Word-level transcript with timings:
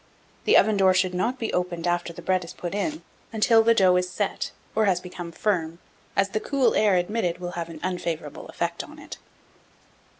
The 0.45 0.57
oven 0.57 0.77
door 0.77 0.95
should 0.95 1.13
not 1.13 1.37
be 1.37 1.53
opened 1.53 1.85
after 1.85 2.11
the 2.11 2.23
bread 2.23 2.43
is 2.43 2.53
put 2.53 2.73
in 2.73 3.03
until 3.31 3.61
the 3.61 3.75
dough 3.75 3.97
is 3.97 4.09
set, 4.09 4.49
or 4.73 4.85
has 4.85 4.99
become 4.99 5.31
firm, 5.31 5.77
as 6.15 6.29
the 6.29 6.39
cool 6.39 6.73
air 6.73 6.95
admitted 6.95 7.37
will 7.37 7.51
have 7.51 7.69
an 7.69 7.79
unfavourable 7.83 8.47
effect 8.49 8.83
on 8.83 8.97
it. 8.97 9.19